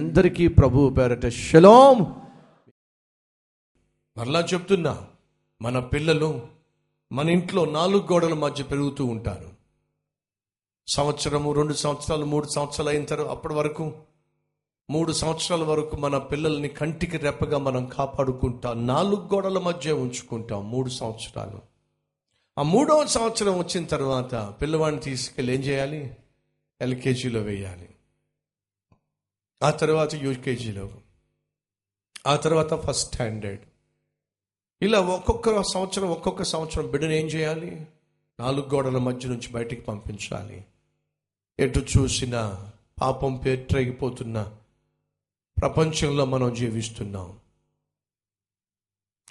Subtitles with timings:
[0.00, 1.98] అందరికీ ప్రభు పేరట షలోం.
[4.16, 5.06] మరలా చెప్తున్నా
[5.62, 6.48] మన పిల్లలు
[7.12, 9.50] మన ఇంట్లో నాలుగు గోడల మధ్య పెరుగుతూ ఉంటారు.
[10.88, 13.92] సంవత్సరము రెండు సంవత్సరాలు మూడు సంవత్సరాలు అయిన తర్వాత అప్పటి వరకు
[14.90, 21.62] మూడు సంవత్సరాల వరకు మన పిల్లల్ని కంటికి రెప్పగా మనం కాపాడుకుంటాం నాలుగు గోడల మధ్య ఉంచుకుంటాం మూడు సంవత్సరాలు.
[22.58, 26.16] ఆ మూడవ సంవత్సరం వచ్చిన తర్వాత పిల్లవాడిని తీసుకెళ్ళి ఏం చేయాలి?
[26.80, 27.88] ఎల్కేజీలో వేయాలి.
[29.62, 30.90] ఆ తర్వాత యూకేజీలో
[32.26, 33.60] ఆ తర్వాత ఫస్ట్ స్టాండర్డ్.
[34.82, 37.86] ఇలా ఒక్కొక్క సంవత్సరం ఒక్కొక్క సంవత్సరం బిడ్డను ఏం చేయాలి?
[38.40, 40.64] నాలుగు గోడల మధ్య నుంచి బయటికి పంపించాలి.
[41.60, 44.56] ఎటు చూసినా పాపం పేట్రగిపోతున్న
[45.60, 47.38] ప్రపంచంలో మనం జీవిస్తున్నాం.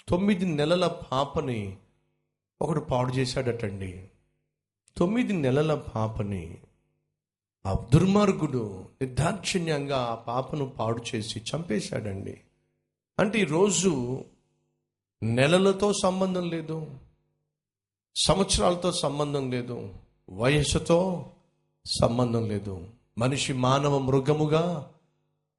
[0.08, 1.76] తొమ్మిది నెలల పాపని
[2.62, 4.08] ఒకడు పాడు చేశాడటండి.
[4.96, 6.58] తొమ్మిది నెలల పాపని
[7.66, 12.40] ఆ దుర్మార్గుడు నిర్దాక్షిణ్యంగా ఆ పాపను పాడు చేసి చంపేశాడండి.
[13.18, 14.24] అంటే ఈరోజు
[15.22, 16.86] నెలలతో సంబంధం లేదు
[18.16, 19.94] సంవత్సరాలతో సంబంధం లేదు
[20.30, 21.30] వయస్సుతో
[22.00, 22.88] సంబంధం లేదు.
[23.18, 24.92] మనిషి మానవ మృగముగా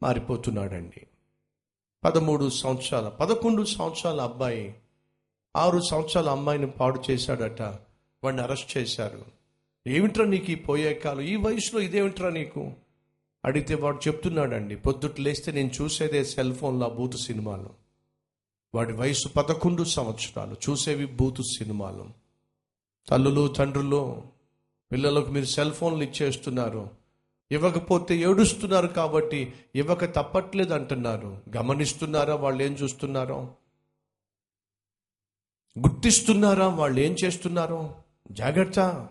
[0.04, 1.08] మారిపోతున్నాడండి.
[2.04, 4.76] పదమూడు సంవత్సరాల పదకొండు సంవత్సరాల అబ్బాయి
[5.56, 7.62] ఆరు సంవత్సరాల అమ్మాయిని పాడు చేశాడట
[8.24, 9.41] వాడిని అరెస్ట్ చేశారు.
[9.88, 11.22] ఏమిట్రా నీకు ఈ పోయే కాలం?
[11.22, 12.74] ఈ వయసులో ఇదేమిట్రా నీకు?
[13.46, 17.70] అడిగితే వాడు చెప్తున్నాడండి పొద్దుట్లు లేస్తే నేను చూసేదే సెల్ ఫోన్లో బూతు సినిమాలు.
[18.76, 22.10] వాడి వయసు పదకొండు సంవత్సరాలు చూసేవి బూతు సినిమాలు.
[23.10, 24.24] తల్లులు తండ్రులు
[24.92, 26.90] పిల్లలకు మీరు సెల్ ఫోన్లు ఇచ్చేస్తున్నారు.
[27.52, 33.54] ఇవ్వకపోతే ఏడుస్తున్నారు కాబట్టి ఇవ్వక తప్పట్లేదు అంటున్నారు గమనిస్తున్నారా వాళ్ళు ఏం చూస్తున్నారో?
[35.80, 37.96] గుర్తిస్తున్నారా వాళ్ళు ఏం చేస్తున్నారో?
[38.32, 39.10] జాగ్రత్త.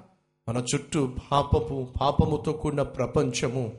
[0.50, 3.72] మన చుట్టూ పాపపు పాపముతో కూడిన ప్రపంచము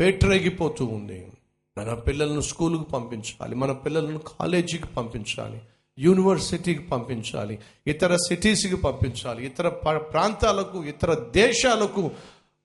[0.00, 1.32] పేట్రేగిపోతూ ఉంది.
[1.78, 5.60] మన పిల్లలను స్కూలుకు పంపించాలి మన పిల్లలను కాలేజీకి పంపించాలి
[5.98, 12.10] యూనివర్సిటీకి పంపించాలి ఇతర సిటీస్కి పంపించాలి ఇతర ప్రాంతాలకు ఇతర దేశాలకు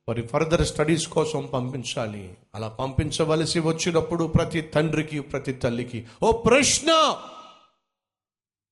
[0.09, 2.35] మరి ఫర్దర్ స్టడీస్ కోసం పంపించాలి.
[2.55, 6.91] అలా పంపించవలసి వచ్చినప్పుడు ప్రతి తండ్రికి ప్రతి తల్లికి ఓ ప్రశ్న!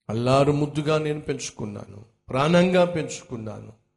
[0.09, 3.88] అల్లారు ముద్దుగా నేను పెంచుకున్నాను ప్రాణంగా పెంచుకున్నాను.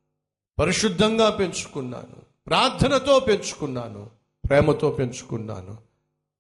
[0.59, 4.11] పరిశుద్ధంగా పెంచుకున్నాను ప్రార్థనతో పెంచుకున్నాను
[4.49, 5.79] ప్రేమతో పెంచుకున్నాను.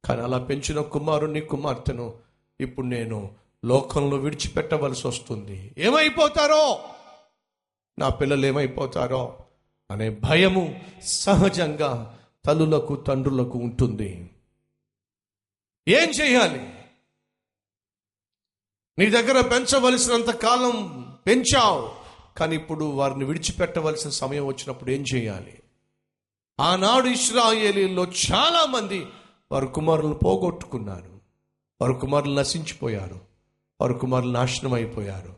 [0.05, 2.15] కానీ అలా పెంచిన కుమారుని కుమార్తెను
[2.61, 3.34] ఇప్పుడు నేను
[3.65, 5.75] లోకంలో విడిచిపెట్టవలసి వస్తుంది.
[5.78, 6.84] ఏమైపోతారో?
[7.99, 9.39] నా పిల్లలు ఏమైపోతారో?
[9.91, 14.31] అనే భయము సహజంగా తల్లులకు తండ్రులకు ఉంటుంది.
[15.89, 16.75] ఏం చేయాలి?
[18.99, 22.02] నీ దగ్గర పెంచవలసినంత కాలం పెంచావు.
[22.37, 25.59] కానీ ఇప్పుడు వారిని విడిచిపెట్టవలసిన సమయం వచ్చినప్పుడు ఏం చేయాలి?
[26.60, 29.06] ఆనాడు ఇస్రాయేలీలో చాలామంది
[29.53, 31.20] వారి కుమారులను పోగొట్టుకున్నారు.
[31.81, 33.20] వారి కుమారులు నశించిపోయారు.
[33.81, 35.37] వారి కుమారులు నాశనం అయిపోయారు.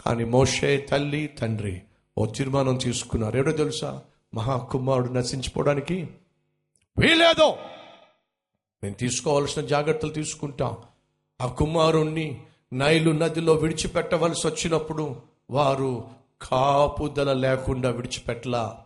[0.00, 1.82] కానీ మోషే తల్లి తండ్రి
[2.18, 3.38] ఓ తీర్మానం తీసుకున్నారు.
[3.38, 4.02] ఏడో తెలుసా?
[4.34, 6.08] మహాకుమారుడు నశించిపోవడానికి
[6.98, 7.56] వీలేదో
[8.82, 10.76] నేను తీసుకోవాల్సిన జాగ్రత్తలు తీసుకుంటాం.
[11.40, 15.16] ఆ కుమారుణ్ణి నైలు నదిలో విడిచిపెట్టవలసి వచ్చినప్పుడు
[15.50, 16.04] వారు
[16.42, 18.78] కాపుదల లేకుండా విడిచిపెట్టలా.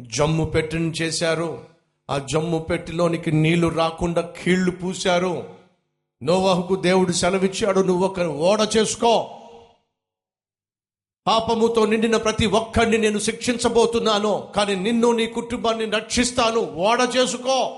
[0.00, 1.64] జమ్ము పెట్టిని చేశారు.
[2.10, 5.48] ఆ జమ్ము పెట్టిలోనికి నీళ్ళు రాకుండా కీళ్ళు పూశారు.
[6.22, 9.30] నోవాహుకు దేవుడు సెలవిచ్చాడు నువ్వు ఒక ఓడ చేసుకో.
[11.26, 16.60] పాపముతో నిండిన ప్రతి ఒక్కడిని నేను శిక్షించబోతున్నాను కానీ నిన్ను నీ కుటుంబాన్ని రక్షిస్తాను.
[16.60, 17.76] ఓడ చేసుకో.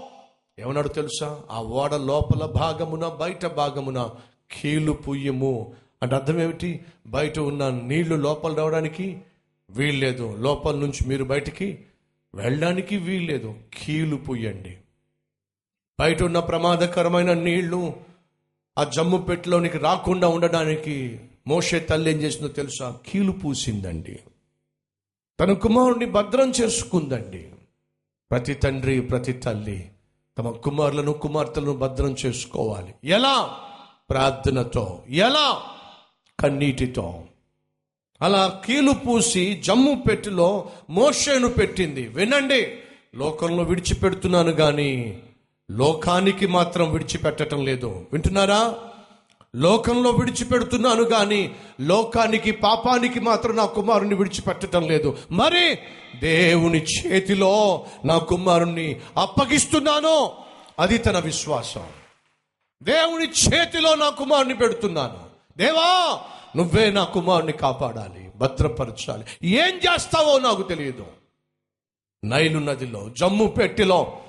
[0.58, 1.40] ఏమన్నాడు తెలుసా?
[1.50, 4.10] ఆ ఓడ లోపల భాగమున బయట భాగమున
[4.50, 6.80] కీలు పుయ్యము అంటే అర్థం ఏమిటి?
[7.06, 9.22] బయట ఉన్న నీళ్ళు లోపల రావడానికి
[9.70, 11.78] వీల్లేదు లోపల నుంచి మీరు బయటికి
[12.34, 14.78] వెళ్ళడానికి వీల్లేదు కీలు పుయ్యండి
[16.00, 17.94] బయట ఉన్న ప్రమాదకరమైన నీళ్ళు
[18.78, 22.96] ఆ జమ్ము పెట్టలోనికి రాకుండా ఉండడానికి మోషే తల్లి ఏం చేసిందో తెలుసా?
[23.06, 24.20] కీలు పూసిందండి.
[25.40, 27.50] తన కుమారుణ్ణి భద్రం చేసుకుందండి.
[28.30, 29.90] ప్రతి తండ్రి ప్రతి తల్లి
[30.38, 32.94] తమ కుమారులను కుమార్తెలను భద్రం చేసుకోవాలి.
[33.04, 33.56] ఎలా?
[34.10, 35.02] ప్రార్థనతో.
[35.08, 35.62] ఎలా?
[36.40, 37.24] కన్నీటితో.
[38.22, 42.08] అలా కీలు పూసి జమ్ము పెట్టిలో మోషేను పెట్టింది.
[42.08, 42.76] వినండి
[43.14, 45.22] లోకంలో విడిచిపెడుతున్నాను కానీ
[45.70, 48.06] లోకానికి మాత్రం విడిచిపెట్టడం లేదు.
[48.12, 48.74] వింటున్నారా?
[49.56, 55.18] లోకంలో విడిచిపెడుతున్నాను కానీ లోకానికి పాపానికి మాత్రం నా కుమారుణ్ణి విడిచిపెట్టడం లేదు.
[55.30, 55.78] మరి
[56.20, 60.32] దేవుని చేతిలో నా కుమారుణ్ణి అప్పగిస్తున్నాను
[60.78, 61.86] అది తన విశ్వాసం.
[62.82, 65.21] దేవుని చేతిలో నా కుమారుని పెడుతున్నాను.
[65.58, 66.20] దేవా
[66.56, 69.24] నువ్వే నా కుమారుని కాపాడాలి భద్రపరచాలి.
[69.42, 71.06] ఏం చేస్తావో నాకు తెలియదు.
[72.24, 74.20] నైలు నదిలో జమ్ము పెట్టిలో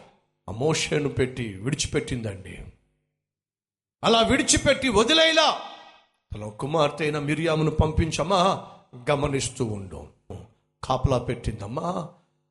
[0.49, 2.57] అమోషను పెట్టి విడిచిపెట్టిందండి.
[4.03, 5.61] అలా విడిచిపెట్టి వదిలేలా.
[6.33, 8.67] తన కుమార్తె అయిన మిరియామును పంపించమ్మా
[9.11, 10.07] గమనిస్తూ ఉండు.
[10.83, 12.09] కాపలా పెట్టిందమ్మా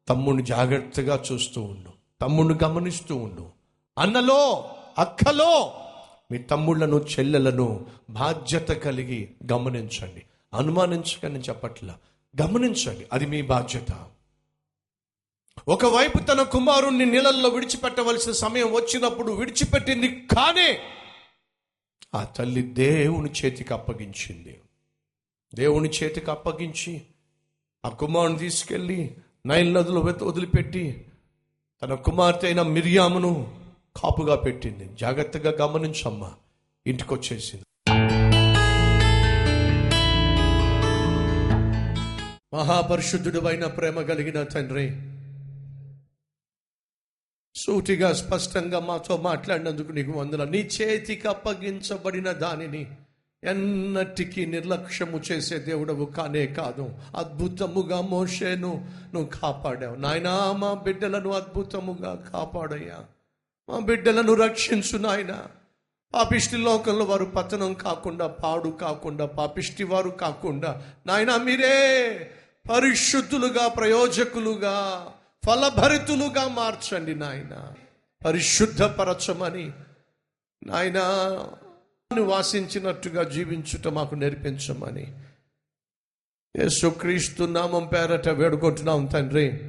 [0.08, 1.90] తమ్ముడిని జాగ్రత్తగా చూస్తూ ఉండు.
[2.20, 3.50] తమ్ముడిని గమనిస్తూ ఉండు.
[3.98, 5.72] అన్నలో అక్కలో
[6.32, 10.22] మీ తమ్ముళ్ళను చెల్లెలను బాధ్యత కలిగి గమనించండి.
[10.54, 11.98] అనుమానించకని చెప్పట్లా.
[12.42, 14.04] గమనించండి అది మీ బాధ్యత.
[15.68, 20.78] ఒకవైపు తన కుమారుణ్ణి నీళ్ళల్లో విడిచిపెట్టవలసిన సమయం వచ్చినప్పుడు విడిచిపెట్టింది కానీ
[22.14, 24.60] ఆ తల్లి దేవుని చేతికి అప్పగించింది.
[25.54, 27.02] దేవుని చేతికి అప్పగించి
[27.84, 31.06] ఆ కుమారుని తీసుకెళ్ళి నైన్ నదులు వదిలిపెట్టి
[31.82, 33.61] తన కుమార్తె అయిన మిరియామును
[33.96, 34.90] కాపుగా పెట్టింది.
[35.00, 36.32] జాగ్రత్తగా గమనించమ్మా.
[36.86, 37.64] ఇంటికి వచ్చేసింది
[42.54, 45.00] మహాపరిశుద్ధుడు అయిన ప్రేమ కలిగిన తండ్రి
[47.54, 52.86] సూటిగా స్పష్టంగా మాతో మాట్లాడినందుకు నీకు వందల నీ చేతికి అప్పగించబడిన దానిని
[53.44, 56.88] ఎన్నటికీ నిర్లక్ష్యము చేసే దేవుడవు కానే కాదు.
[57.16, 59.94] అద్భుతముగా మోషేను నువ్వు కాపాడావు.
[59.94, 63.04] నాయనా మా బిడ్డలను అద్భుతముగా కాపాడయ్యా.
[63.72, 65.46] ఆ బిడ్డలను రక్షించు నాయన.
[66.14, 72.30] పాపిష్టి లోకంలో వారు పతనం కాకుండా పాడు కాకుండా పాపిష్టి వారు కాకుండా నాయన మీరే
[72.70, 75.06] పరిశుద్ధులుగా ప్రయోజకులుగా
[75.46, 77.72] ఫలభరితులుగా మార్చండి నాయన.
[78.24, 79.72] పరిశుద్ధపరచమని
[80.66, 80.98] నాయన
[82.20, 85.18] వాసించినట్టుగా జీవించుట మాకు నేర్పించమని.
[86.58, 89.68] యేసుక్రీస్తు నామం పేరట వేడుకుంటున్నాం తండ్రి.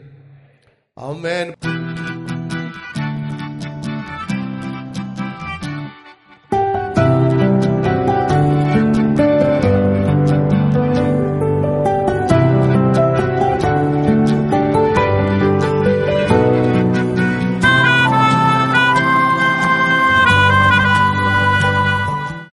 [0.99, 1.82] ఆమెన్.